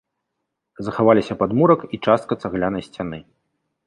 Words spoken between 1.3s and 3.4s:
падмурак і частка цаглянай сцяны.